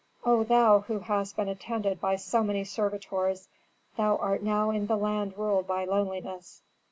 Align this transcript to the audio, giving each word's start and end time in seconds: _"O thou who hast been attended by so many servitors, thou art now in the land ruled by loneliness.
_"O 0.27 0.43
thou 0.43 0.79
who 0.79 0.97
hast 0.97 1.35
been 1.35 1.47
attended 1.47 2.01
by 2.01 2.15
so 2.15 2.43
many 2.43 2.63
servitors, 2.63 3.47
thou 3.97 4.15
art 4.17 4.41
now 4.41 4.71
in 4.71 4.87
the 4.87 4.97
land 4.97 5.37
ruled 5.37 5.67
by 5.67 5.85
loneliness. 5.85 6.63